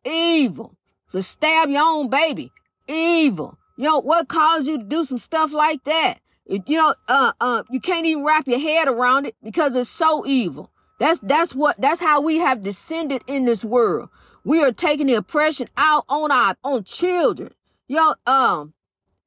Evil. 0.04 0.76
To 1.14 1.22
stab 1.22 1.70
your 1.70 1.84
own 1.84 2.10
baby. 2.10 2.50
Evil. 2.88 3.56
You 3.76 3.84
know, 3.84 4.00
what 4.00 4.26
caused 4.26 4.66
you 4.66 4.78
to 4.78 4.82
do 4.82 5.04
some 5.04 5.18
stuff 5.18 5.52
like 5.52 5.84
that? 5.84 6.18
you 6.46 6.76
know, 6.76 6.92
uh, 7.06 7.32
uh, 7.40 7.62
you 7.70 7.78
can't 7.78 8.04
even 8.04 8.24
wrap 8.24 8.48
your 8.48 8.58
head 8.58 8.88
around 8.88 9.26
it 9.26 9.36
because 9.40 9.76
it's 9.76 9.88
so 9.88 10.26
evil. 10.26 10.72
That's, 10.98 11.20
that's 11.20 11.54
what, 11.54 11.80
that's 11.80 12.00
how 12.00 12.20
we 12.20 12.38
have 12.38 12.64
descended 12.64 13.22
in 13.28 13.44
this 13.44 13.64
world. 13.64 14.08
We 14.42 14.60
are 14.64 14.72
taking 14.72 15.06
the 15.06 15.14
oppression 15.14 15.68
out 15.76 16.04
on 16.08 16.32
our, 16.32 16.56
on 16.64 16.82
children. 16.82 17.52
Yo, 17.86 18.14
um, 18.26 18.74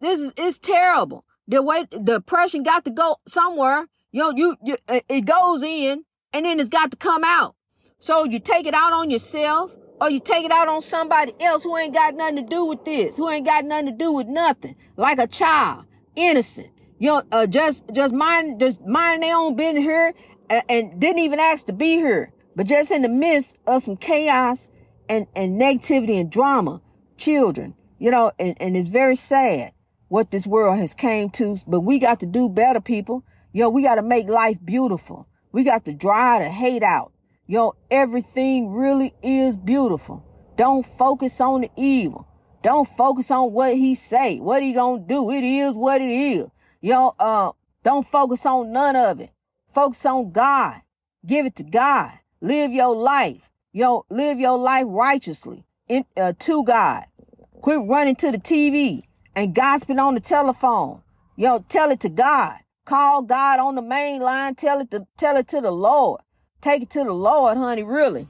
this 0.02 0.20
is, 0.20 0.34
it's 0.36 0.60
terrible. 0.60 1.24
The 1.48 1.62
way 1.62 1.86
the 1.90 2.16
oppression 2.16 2.64
got 2.64 2.84
to 2.84 2.92
go 2.92 3.16
somewhere. 3.26 3.88
Yo, 4.12 4.32
you, 4.32 4.58
you, 4.62 4.76
it 4.90 5.22
goes 5.22 5.64
in 5.64 6.04
and 6.34 6.46
then 6.46 6.60
it's 6.60 6.68
got 6.68 6.92
to 6.92 6.98
come 6.98 7.24
out. 7.24 7.56
So 7.98 8.26
you 8.26 8.40
take 8.40 8.68
it 8.68 8.74
out 8.74 8.92
on 8.92 9.10
yourself 9.10 9.74
or 10.00 10.10
you 10.10 10.20
take 10.20 10.46
it 10.46 10.52
out 10.52 10.68
on 10.68 10.82
somebody 10.82 11.34
else 11.40 11.64
who 11.64 11.76
ain't 11.78 11.94
got 11.94 12.16
nothing 12.16 12.38
to 12.38 12.42
do 12.44 12.66
with 12.66 12.86
this, 12.86 13.18
who 13.18 13.30
ain't 13.30 13.46
got 13.46 13.66
nothing 13.66 13.88
to 13.88 13.92
do 13.92 14.12
with 14.12 14.28
nothing, 14.28 14.76
like 14.96 15.20
a 15.20 15.28
child, 15.28 15.86
innocent. 16.16 16.70
You 17.00 17.10
know, 17.10 17.24
uh, 17.32 17.48
just, 17.48 17.84
just 17.94 18.14
mind, 18.14 18.60
just 18.60 18.86
mind 18.86 19.24
their 19.24 19.36
own 19.36 19.56
business 19.56 19.84
here 19.84 20.14
and, 20.50 20.64
and 20.68 21.00
didn't 21.00 21.20
even 21.20 21.40
ask 21.40 21.66
to 21.68 21.74
be 21.74 21.96
here. 21.96 22.32
But 22.56 22.68
just 22.68 22.92
in 22.92 23.04
the 23.04 23.10
midst 23.10 23.56
of 23.68 23.84
some 23.84 23.98
chaos 23.98 24.68
and, 25.08 25.28
and 25.36 25.62
negativity 25.62 26.20
and 26.20 26.32
drama, 26.32 26.82
children, 27.18 27.76
you 28.00 28.10
know, 28.12 28.32
and, 28.40 28.56
and 28.60 28.76
it's 28.76 28.88
very 28.88 29.16
sad 29.16 29.74
what 30.08 30.32
this 30.32 30.48
world 30.48 30.78
has 30.80 30.94
came 30.94 31.30
to, 31.32 31.58
but 31.68 31.82
we 31.82 32.00
got 32.00 32.20
to 32.22 32.26
do 32.26 32.50
better, 32.50 32.80
people. 32.80 33.24
You 33.52 33.64
know, 33.64 33.70
we 33.70 33.82
got 33.82 33.96
to 33.96 34.02
make 34.02 34.28
life 34.28 34.58
beautiful. 34.64 35.28
We 35.52 35.64
got 35.64 35.86
to 35.86 35.94
dry 35.94 36.40
the 36.40 36.50
hate 36.50 36.84
out. 36.84 37.12
Yo, 37.50 37.76
everything 37.90 38.74
really 38.74 39.14
is 39.24 39.56
beautiful. 39.56 40.22
Don't 40.58 40.86
focus 40.86 41.40
on 41.40 41.62
the 41.62 41.72
evil. 41.78 42.28
Don't 42.62 42.88
focus 42.88 43.32
on 43.32 43.54
what 43.54 43.76
he 43.76 43.96
say, 43.96 44.38
what 44.40 44.62
he 44.62 44.74
gonna 44.74 45.02
do. 45.02 45.32
It 45.32 45.46
is 45.46 45.74
what 45.74 46.02
it 46.02 46.12
is. 46.12 46.50
Yo, 46.82 47.16
uh, 47.18 47.52
don't 47.84 48.06
focus 48.06 48.46
on 48.46 48.74
none 48.74 48.98
of 48.98 49.22
it. 49.22 49.30
Focus 49.70 50.06
on 50.06 50.32
God. 50.32 50.82
Give 51.26 51.46
it 51.46 51.56
to 51.56 51.64
God. 51.64 52.20
Live 52.42 52.74
your 52.74 52.94
life. 52.94 53.50
Yo, 53.72 54.06
live 54.10 54.42
your 54.42 54.58
life 54.58 54.86
righteously 54.90 55.66
in, 55.88 56.04
uh, 56.18 56.34
to 56.40 56.66
God. 56.66 57.06
Quit 57.62 57.80
running 57.88 58.16
to 58.18 58.32
the 58.32 58.40
TV 58.40 59.04
and 59.36 59.56
gossiping 59.56 60.00
on 60.00 60.16
the 60.16 60.20
telephone. 60.20 61.02
Yo, 61.38 61.60
tell 61.70 61.92
it 61.92 62.02
to 62.02 62.10
God. 62.10 62.58
Call 62.84 63.22
God 63.22 63.60
on 63.60 63.76
the 63.76 63.82
main 63.82 64.20
line. 64.20 64.56
Tell 64.56 64.82
it 64.82 64.92
to 64.92 65.08
tell 65.18 65.38
it 65.38 65.48
to 65.50 65.62
the 65.62 65.72
Lord. 65.72 66.22
Take 66.68 66.82
it 66.82 66.90
to 66.90 67.06
the 67.06 67.14
Lord, 67.14 67.56
honey. 67.56 67.84
Really. 67.84 68.28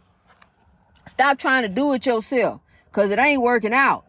Stop 1.08 1.39
trying 1.39 1.63
to 1.63 1.67
do 1.67 1.94
it 1.94 2.06
yourself, 2.06 2.62
cause 2.91 3.10
it 3.10 3.17
ain't 3.17 3.41
working 3.41 3.74
out. 3.74 4.06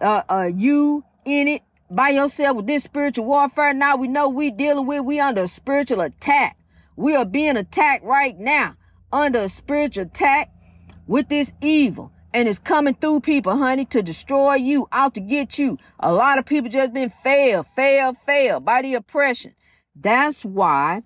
Uh, 0.00 0.22
uh, 0.28 0.50
you 0.52 1.04
in 1.24 1.46
it 1.46 1.62
by 1.88 2.08
yourself 2.08 2.56
with 2.56 2.66
this 2.66 2.82
spiritual 2.82 3.26
warfare. 3.26 3.72
Now 3.72 3.94
we 3.94 4.08
know 4.08 4.28
we 4.28 4.50
dealing 4.50 4.84
with. 4.84 5.04
We 5.04 5.20
under 5.20 5.42
a 5.42 5.46
spiritual 5.46 6.00
attack. 6.00 6.58
We 6.96 7.14
are 7.14 7.24
being 7.24 7.56
attacked 7.56 8.02
right 8.02 8.36
now 8.36 8.74
under 9.12 9.42
a 9.42 9.48
spiritual 9.48 10.06
attack 10.06 10.52
with 11.06 11.28
this 11.28 11.52
evil 11.62 12.10
and 12.34 12.48
it's 12.48 12.58
coming 12.58 12.94
through 12.94 13.20
people, 13.20 13.58
honey, 13.58 13.84
to 13.84 14.02
destroy 14.02 14.56
you, 14.56 14.88
out 14.90 15.14
to 15.14 15.20
get 15.20 15.56
you. 15.56 15.78
A 16.00 16.12
lot 16.12 16.40
of 16.40 16.46
people 16.46 16.68
just 16.68 16.92
been 16.92 17.10
failed, 17.10 17.68
failed, 17.76 18.18
failed 18.26 18.64
by 18.64 18.82
the 18.82 18.94
oppression. 18.94 19.54
That's 19.94 20.44
why, 20.44 21.04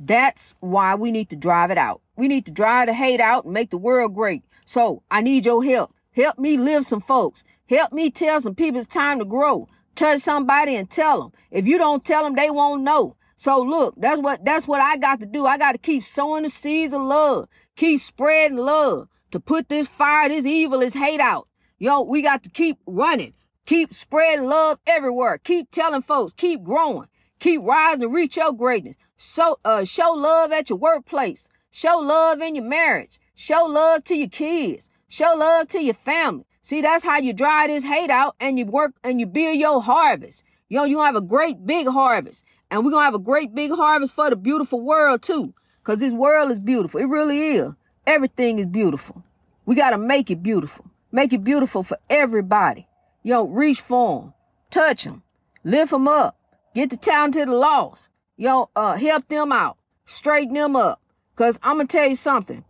that's 0.00 0.54
why 0.60 0.94
we 0.94 1.10
need 1.10 1.28
to 1.28 1.36
drive 1.36 1.70
it 1.70 1.76
out. 1.76 2.00
We 2.16 2.28
need 2.28 2.46
to 2.46 2.50
drive 2.50 2.86
the 2.86 2.94
hate 2.94 3.20
out 3.20 3.44
and 3.44 3.54
make 3.54 3.70
the 3.70 3.78
world 3.78 4.14
great. 4.14 4.42
So 4.64 5.02
I 5.10 5.20
need 5.22 5.46
your 5.46 5.62
help. 5.64 5.94
Help 6.12 6.38
me 6.38 6.56
live 6.56 6.86
some 6.86 7.00
folks. 7.00 7.44
Help 7.68 7.92
me 7.92 8.10
tell 8.10 8.40
some 8.40 8.54
people 8.54 8.80
it's 8.80 8.86
time 8.86 9.18
to 9.18 9.24
grow. 9.24 9.68
Touch 9.94 10.20
somebody 10.20 10.74
and 10.76 10.88
tell 10.88 11.20
them. 11.20 11.32
If 11.50 11.66
you 11.66 11.78
don't 11.78 12.04
tell 12.04 12.24
them, 12.24 12.34
they 12.34 12.50
won't 12.50 12.82
know. 12.82 13.16
So 13.36 13.60
look, 13.60 13.94
that's 13.98 14.20
what, 14.20 14.44
that's 14.44 14.66
what 14.66 14.80
I 14.80 14.96
got 14.96 15.20
to 15.20 15.26
do. 15.26 15.46
I 15.46 15.58
got 15.58 15.72
to 15.72 15.78
keep 15.78 16.02
sowing 16.04 16.44
the 16.44 16.50
seeds 16.50 16.94
of 16.94 17.02
love. 17.02 17.48
Keep 17.76 18.00
spreading 18.00 18.56
love 18.56 19.08
to 19.30 19.40
put 19.40 19.68
this 19.68 19.88
fire, 19.88 20.28
this 20.28 20.46
evil, 20.46 20.80
this 20.80 20.94
hate 20.94 21.20
out. 21.20 21.48
Yo, 21.78 22.00
we 22.02 22.22
got 22.22 22.42
to 22.44 22.50
keep 22.50 22.78
running. 22.86 23.34
Keep 23.66 23.92
spreading 23.92 24.46
love 24.46 24.78
everywhere. 24.86 25.38
Keep 25.38 25.70
telling 25.70 26.00
folks. 26.00 26.32
Keep 26.32 26.62
growing. 26.62 27.08
Keep 27.38 27.62
rising 27.62 28.00
to 28.00 28.08
reach 28.08 28.36
your 28.36 28.52
greatness. 28.52 28.96
So, 29.18 29.58
uh, 29.64 29.84
show 29.84 30.12
love 30.12 30.52
at 30.52 30.70
your 30.70 30.78
workplace. 30.78 31.48
Show 31.76 31.98
love 31.98 32.40
in 32.40 32.54
your 32.54 32.64
marriage. 32.64 33.18
Show 33.34 33.66
love 33.66 34.02
to 34.04 34.14
your 34.16 34.30
kids. 34.30 34.88
Show 35.08 35.34
love 35.36 35.68
to 35.68 35.84
your 35.84 35.92
family. 35.92 36.46
See, 36.62 36.80
that's 36.80 37.04
how 37.04 37.18
you 37.18 37.34
dry 37.34 37.66
this 37.66 37.84
hate 37.84 38.08
out 38.08 38.34
and 38.40 38.58
you 38.58 38.64
work 38.64 38.94
and 39.04 39.20
you 39.20 39.26
build 39.26 39.58
your 39.58 39.82
harvest. 39.82 40.42
Yo, 40.70 40.84
you 40.84 40.96
gonna 40.96 41.08
have 41.08 41.16
a 41.16 41.20
great 41.20 41.66
big 41.66 41.86
harvest. 41.86 42.44
And 42.70 42.82
we're 42.82 42.92
going 42.92 43.02
to 43.02 43.04
have 43.04 43.14
a 43.14 43.18
great 43.18 43.54
big 43.54 43.72
harvest 43.72 44.14
for 44.14 44.30
the 44.30 44.36
beautiful 44.36 44.80
world 44.80 45.20
too. 45.20 45.52
Cause 45.84 45.98
this 45.98 46.14
world 46.14 46.50
is 46.50 46.58
beautiful. 46.58 46.98
It 46.98 47.08
really 47.08 47.48
is. 47.48 47.72
Everything 48.06 48.58
is 48.58 48.64
beautiful. 48.64 49.22
We 49.66 49.74
got 49.74 49.90
to 49.90 49.98
make 49.98 50.30
it 50.30 50.42
beautiful. 50.42 50.86
Make 51.12 51.34
it 51.34 51.44
beautiful 51.44 51.82
for 51.82 51.98
everybody. 52.08 52.88
Yo, 53.22 53.44
reach 53.44 53.82
for 53.82 54.20
them. 54.22 54.34
Touch 54.70 55.04
them. 55.04 55.22
Lift 55.62 55.90
them 55.90 56.08
up. 56.08 56.38
Get 56.74 56.88
the 56.88 56.96
talented 56.96 57.48
the 57.48 57.52
lost. 57.52 58.08
Yo, 58.38 58.70
uh, 58.74 58.96
help 58.96 59.28
them 59.28 59.52
out. 59.52 59.76
Straighten 60.06 60.54
them 60.54 60.74
up. 60.74 61.02
Cause 61.36 61.58
I'm 61.62 61.76
gonna 61.76 61.86
tell 61.86 62.08
you 62.08 62.16
something. 62.16 62.64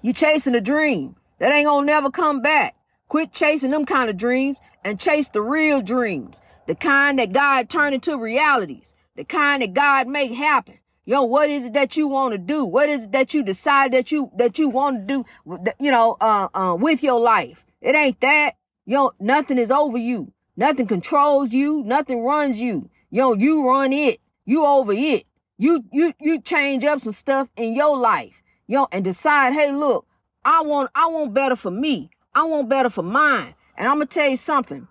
You 0.00 0.12
chasing 0.12 0.54
a 0.54 0.60
dream 0.60 1.16
that 1.38 1.52
ain't 1.52 1.66
gonna 1.66 1.84
never 1.84 2.10
come 2.10 2.40
back. 2.40 2.76
Quit 3.08 3.32
chasing 3.32 3.72
them 3.72 3.84
kind 3.84 4.08
of 4.08 4.16
dreams 4.16 4.58
and 4.84 5.00
chase 5.00 5.28
the 5.28 5.42
real 5.42 5.82
dreams. 5.82 6.40
The 6.66 6.76
kind 6.76 7.18
that 7.18 7.32
God 7.32 7.68
turn 7.68 7.92
into 7.92 8.16
realities. 8.16 8.94
The 9.16 9.24
kind 9.24 9.62
that 9.62 9.74
God 9.74 10.06
make 10.08 10.32
happen. 10.32 10.78
Yo, 11.04 11.22
what 11.22 11.50
is 11.50 11.66
it 11.66 11.72
that 11.72 11.96
you 11.96 12.08
want 12.08 12.32
to 12.32 12.38
do? 12.38 12.64
What 12.64 12.88
is 12.88 13.04
it 13.04 13.12
that 13.12 13.32
you 13.32 13.42
decide 13.42 13.92
that 13.92 14.10
you, 14.10 14.30
that 14.36 14.58
you 14.58 14.68
want 14.68 15.06
to 15.06 15.24
do, 15.24 15.64
you 15.78 15.90
know, 15.92 16.16
uh, 16.20 16.48
uh, 16.52 16.76
with 16.78 17.02
your 17.02 17.20
life? 17.20 17.64
It 17.80 17.94
ain't 17.94 18.20
that. 18.20 18.54
Yo, 18.84 19.12
nothing 19.20 19.58
is 19.58 19.70
over 19.70 19.98
you. 19.98 20.32
Nothing 20.56 20.86
controls 20.86 21.52
you. 21.52 21.84
Nothing 21.84 22.22
runs 22.24 22.60
you. 22.60 22.90
Yo, 23.10 23.34
you 23.34 23.66
run 23.66 23.92
it. 23.92 24.20
You 24.44 24.64
over 24.64 24.92
it. 24.92 25.26
You, 25.58 25.84
you, 25.90 26.12
you 26.20 26.40
change 26.40 26.84
up 26.84 27.00
some 27.00 27.12
stuff 27.12 27.48
in 27.56 27.74
your 27.74 27.96
life. 27.96 28.42
Yo, 28.66 28.88
and 28.92 29.04
decide, 29.04 29.52
hey, 29.52 29.72
look, 29.72 30.06
I 30.44 30.60
want, 30.62 30.90
I 30.94 31.06
want 31.06 31.32
better 31.32 31.56
for 31.56 31.70
me. 31.70 32.10
I 32.34 32.44
want 32.44 32.68
better 32.68 32.90
for 32.90 33.02
mine. 33.02 33.54
And 33.76 33.88
I'm 33.88 34.00
to 34.00 34.06
tell 34.06 34.28
you 34.28 34.36
something. 34.36 34.88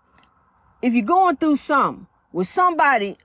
If 0.81 0.93
you're 0.93 1.05
going 1.05 1.37
through 1.37 1.57
something 1.57 2.07
with 2.31 2.47
somebody 2.47 3.17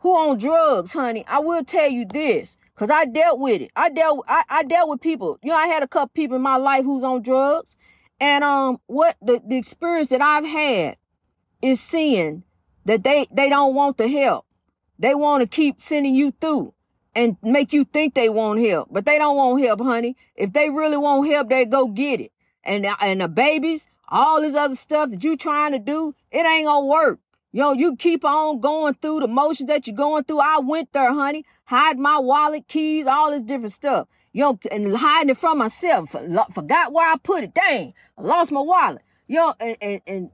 who 0.00 0.10
on 0.10 0.38
drugs, 0.38 0.92
honey, 0.92 1.24
I 1.26 1.40
will 1.40 1.64
tell 1.64 1.88
you 1.88 2.04
this. 2.04 2.56
Cause 2.74 2.90
I 2.90 3.06
dealt 3.06 3.40
with 3.40 3.60
it. 3.60 3.72
I 3.74 3.90
dealt, 3.90 4.24
I, 4.28 4.44
I 4.48 4.62
dealt 4.62 4.88
with 4.88 5.00
people. 5.00 5.38
You 5.42 5.50
know, 5.50 5.56
I 5.56 5.66
had 5.66 5.82
a 5.82 5.88
couple 5.88 6.10
people 6.14 6.36
in 6.36 6.42
my 6.42 6.56
life 6.56 6.84
who's 6.84 7.02
on 7.02 7.22
drugs. 7.22 7.76
And, 8.20 8.44
um, 8.44 8.80
what 8.86 9.16
the, 9.20 9.42
the 9.44 9.56
experience 9.56 10.08
that 10.10 10.20
I've 10.20 10.44
had 10.44 10.96
is 11.60 11.80
seeing 11.80 12.44
that 12.84 13.02
they, 13.02 13.26
they 13.32 13.48
don't 13.48 13.74
want 13.74 13.96
the 13.96 14.08
help. 14.08 14.46
They 14.98 15.14
want 15.14 15.42
to 15.42 15.46
keep 15.46 15.82
sending 15.82 16.14
you 16.14 16.32
through 16.40 16.72
and 17.14 17.36
make 17.42 17.72
you 17.72 17.84
think 17.84 18.14
they 18.14 18.28
want 18.28 18.60
help, 18.60 18.88
but 18.90 19.04
they 19.04 19.18
don't 19.18 19.36
want 19.36 19.62
help, 19.62 19.80
honey. 19.80 20.16
If 20.36 20.52
they 20.52 20.70
really 20.70 20.96
want 20.96 21.28
help, 21.28 21.48
they 21.48 21.64
go 21.64 21.88
get 21.88 22.20
it. 22.20 22.32
And, 22.64 22.86
and 23.00 23.20
the 23.20 23.28
babies, 23.28 23.86
all 24.08 24.40
this 24.40 24.54
other 24.54 24.76
stuff 24.76 25.10
that 25.10 25.24
you 25.24 25.36
trying 25.36 25.72
to 25.72 25.78
do, 25.78 26.14
it 26.30 26.46
ain't 26.46 26.66
gonna 26.66 26.86
work. 26.86 27.20
Yo, 27.50 27.72
you 27.72 27.96
keep 27.96 28.24
on 28.24 28.60
going 28.60 28.94
through 28.94 29.20
the 29.20 29.28
motions 29.28 29.68
that 29.68 29.86
you're 29.86 29.96
going 29.96 30.22
through. 30.24 30.40
I 30.40 30.58
went 30.58 30.92
there, 30.92 31.12
honey. 31.12 31.44
Hide 31.64 31.98
my 31.98 32.18
wallet, 32.18 32.68
keys, 32.68 33.06
all 33.06 33.30
this 33.30 33.42
different 33.42 33.72
stuff. 33.72 34.06
Yo, 34.32 34.58
and 34.70 34.94
hiding 34.94 35.30
it 35.30 35.38
from 35.38 35.58
myself. 35.58 36.10
Forgot 36.10 36.92
where 36.92 37.10
I 37.10 37.16
put 37.16 37.44
it. 37.44 37.54
Dang, 37.54 37.94
I 38.18 38.22
lost 38.22 38.52
my 38.52 38.60
wallet. 38.60 39.02
Yo, 39.26 39.54
and, 39.58 39.76
and, 39.80 40.00
and 40.06 40.30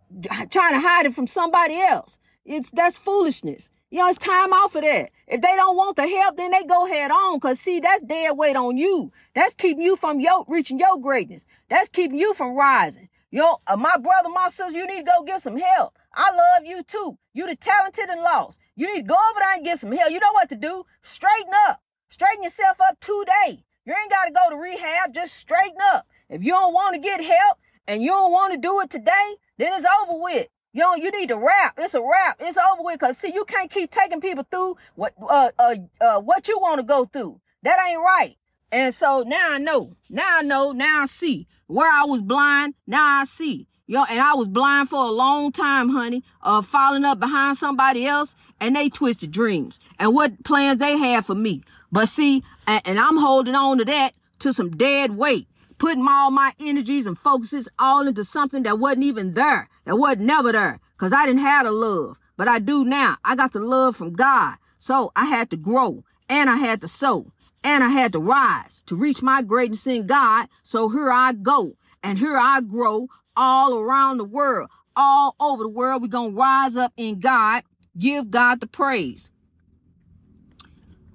trying 0.50 0.75
to 0.75 0.81
hide 0.81 1.07
it 1.07 1.14
from 1.14 1.26
somebody 1.26 1.81
else. 1.81 2.19
It's, 2.45 2.71
that's 2.71 2.99
foolishness. 2.99 3.71
You 3.94 4.00
know, 4.00 4.08
it's 4.08 4.18
time 4.18 4.52
out 4.52 4.72
for 4.72 4.80
that. 4.80 5.10
If 5.28 5.40
they 5.40 5.54
don't 5.54 5.76
want 5.76 5.94
the 5.94 6.08
help, 6.08 6.36
then 6.36 6.50
they 6.50 6.64
go 6.64 6.84
head 6.84 7.12
on. 7.12 7.38
Cause 7.38 7.60
see, 7.60 7.78
that's 7.78 8.02
dead 8.02 8.36
weight 8.36 8.56
on 8.56 8.76
you. 8.76 9.12
That's 9.36 9.54
keeping 9.54 9.84
you 9.84 9.94
from 9.94 10.18
your, 10.18 10.44
reaching 10.48 10.80
your 10.80 10.98
greatness. 10.98 11.46
That's 11.70 11.88
keeping 11.88 12.18
you 12.18 12.34
from 12.34 12.56
rising. 12.56 13.08
Yo, 13.30 13.58
uh, 13.68 13.76
my 13.76 13.96
brother, 13.96 14.30
my 14.30 14.48
sister, 14.48 14.76
you 14.76 14.84
need 14.84 15.06
to 15.06 15.12
go 15.16 15.22
get 15.22 15.42
some 15.42 15.56
help. 15.56 15.96
I 16.12 16.32
love 16.32 16.66
you 16.66 16.82
too. 16.82 17.18
You 17.34 17.46
the 17.46 17.54
talented 17.54 18.08
and 18.08 18.20
lost. 18.20 18.58
You 18.74 18.92
need 18.92 19.02
to 19.02 19.06
go 19.06 19.14
over 19.30 19.38
there 19.38 19.54
and 19.54 19.64
get 19.64 19.78
some 19.78 19.92
help. 19.92 20.10
You 20.10 20.18
know 20.18 20.32
what 20.32 20.48
to 20.48 20.56
do. 20.56 20.84
Straighten 21.02 21.52
up. 21.68 21.80
Straighten 22.08 22.42
yourself 22.42 22.80
up 22.80 22.98
today. 22.98 23.62
You 23.86 23.94
ain't 23.94 24.10
got 24.10 24.24
to 24.24 24.32
go 24.32 24.50
to 24.50 24.60
rehab. 24.60 25.14
Just 25.14 25.36
straighten 25.36 25.78
up. 25.92 26.08
If 26.28 26.42
you 26.42 26.50
don't 26.50 26.74
want 26.74 26.96
to 26.96 27.00
get 27.00 27.22
help 27.22 27.58
and 27.86 28.02
you 28.02 28.10
don't 28.10 28.32
want 28.32 28.54
to 28.54 28.58
do 28.58 28.80
it 28.80 28.90
today, 28.90 29.36
then 29.56 29.72
it's 29.72 29.86
over 30.02 30.20
with. 30.20 30.48
Know, 30.75 30.97
you 30.97 31.11
need 31.12 31.28
to 31.28 31.37
rap. 31.37 31.75
It's 31.78 31.95
a 31.95 32.02
rap. 32.02 32.38
It's 32.40 32.59
over 32.59 32.83
with. 32.83 32.99
Cause 33.00 33.16
see, 33.16 33.33
you 33.33 33.45
can't 33.45 33.71
keep 33.71 33.90
taking 33.90 34.21
people 34.21 34.45
through 34.50 34.76
what, 34.97 35.14
uh, 35.23 35.50
uh, 35.59 35.76
uh, 36.00 36.21
what 36.21 36.49
you 36.49 36.59
want 36.59 36.78
to 36.78 36.83
go 36.83 37.04
through. 37.04 37.40
That 37.62 37.78
ain't 37.88 38.00
right. 38.00 38.37
And 38.73 38.93
so 38.93 39.23
now 39.26 39.54
I 39.54 39.59
know. 39.59 39.93
Now 40.11 40.38
I 40.38 40.43
know. 40.43 40.73
Now 40.73 41.02
I 41.02 41.07
see. 41.07 41.47
Where 41.66 41.90
I 41.90 42.04
was 42.04 42.21
blind, 42.21 42.75
now 42.87 43.04
I 43.04 43.25
see. 43.25 43.69
Yo, 43.87 44.02
and 44.04 44.21
I 44.21 44.35
was 44.35 44.49
blind 44.49 44.88
for 44.88 45.04
a 45.04 45.11
long 45.11 45.52
time, 45.52 45.90
honey, 45.90 46.23
uh, 46.43 46.62
falling 46.62 47.04
up 47.04 47.21
behind 47.21 47.57
somebody 47.57 48.07
else 48.07 48.35
and 48.59 48.75
they 48.75 48.88
twisted 48.88 49.31
dreams 49.31 49.78
and 49.99 50.14
what 50.14 50.43
plans 50.43 50.78
they 50.78 50.97
had 50.97 51.25
for 51.25 51.35
me. 51.35 51.62
But 51.93 52.09
see, 52.09 52.43
and, 52.66 52.83
and 52.85 52.99
I'm 52.99 53.19
holding 53.19 53.54
on 53.54 53.78
to 53.78 53.85
that 53.85 54.14
to 54.40 54.52
some 54.52 54.71
dead 54.71 55.12
weight, 55.12 55.47
putting 55.84 56.08
all 56.08 56.30
my 56.30 56.54
energies 56.58 57.04
and 57.04 57.18
focuses 57.18 57.68
all 57.78 58.06
into 58.06 58.24
something 58.24 58.62
that 58.62 58.78
wasn't 58.78 59.04
even 59.04 59.34
there, 59.34 59.68
that 59.84 59.96
wasn't 59.96 60.22
never 60.22 60.50
there, 60.50 60.80
because 60.96 61.12
I 61.12 61.26
didn't 61.26 61.42
have 61.42 61.66
the 61.66 61.72
love. 61.72 62.18
But 62.38 62.48
I 62.48 62.58
do 62.58 62.86
now. 62.86 63.18
I 63.22 63.36
got 63.36 63.52
the 63.52 63.60
love 63.60 63.94
from 63.94 64.14
God. 64.14 64.56
So 64.78 65.12
I 65.14 65.26
had 65.26 65.50
to 65.50 65.58
grow 65.58 66.02
and 66.26 66.48
I 66.48 66.56
had 66.56 66.80
to 66.80 66.88
sow 66.88 67.32
and 67.62 67.84
I 67.84 67.90
had 67.90 68.14
to 68.14 68.18
rise 68.18 68.82
to 68.86 68.96
reach 68.96 69.20
my 69.20 69.42
greatness 69.42 69.86
in 69.86 70.06
God. 70.06 70.48
So 70.62 70.88
here 70.88 71.12
I 71.12 71.34
go 71.34 71.76
and 72.02 72.18
here 72.18 72.38
I 72.38 72.62
grow 72.62 73.08
all 73.36 73.76
around 73.76 74.16
the 74.16 74.24
world, 74.24 74.70
all 74.96 75.36
over 75.38 75.64
the 75.64 75.68
world. 75.68 76.00
We're 76.00 76.08
going 76.08 76.32
to 76.32 76.40
rise 76.40 76.78
up 76.78 76.94
in 76.96 77.20
God, 77.20 77.62
give 77.98 78.30
God 78.30 78.62
the 78.62 78.66
praise 78.66 79.30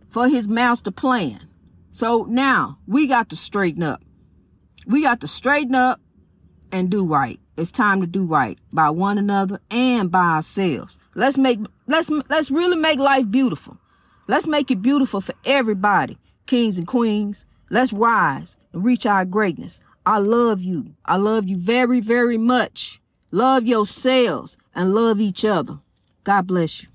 for 0.07 0.29
his 0.29 0.47
master 0.47 0.91
plan. 0.91 1.47
So 1.89 2.27
now 2.29 2.77
we 2.85 3.07
got 3.07 3.29
to 3.29 3.35
straighten 3.35 3.81
up. 3.81 4.03
We 4.89 5.03
got 5.03 5.21
to 5.21 5.27
straighten 5.27 5.75
up 5.75 6.01
and 6.71 6.89
do 6.89 7.05
right. 7.05 7.39
It's 7.55 7.69
time 7.69 8.01
to 8.01 8.07
do 8.07 8.25
right 8.25 8.57
by 8.73 8.89
one 8.89 9.19
another 9.19 9.59
and 9.69 10.09
by 10.09 10.31
ourselves. 10.31 10.97
Let's 11.13 11.37
make 11.37 11.59
let's 11.85 12.09
let's 12.09 12.49
really 12.49 12.75
make 12.75 12.97
life 12.97 13.29
beautiful. 13.29 13.77
Let's 14.27 14.47
make 14.47 14.71
it 14.71 14.81
beautiful 14.81 15.21
for 15.21 15.35
everybody, 15.45 16.17
kings 16.47 16.79
and 16.79 16.87
queens. 16.87 17.45
Let's 17.69 17.93
rise 17.93 18.57
and 18.73 18.83
reach 18.83 19.05
our 19.05 19.25
greatness. 19.25 19.79
I 20.07 20.17
love 20.17 20.59
you. 20.63 20.95
I 21.05 21.17
love 21.17 21.47
you 21.47 21.57
very, 21.57 21.99
very 21.99 22.39
much. 22.39 22.99
Love 23.29 23.67
yourselves 23.67 24.57
and 24.73 24.95
love 24.95 25.19
each 25.19 25.45
other. 25.45 25.81
God 26.23 26.47
bless 26.47 26.81
you. 26.81 26.89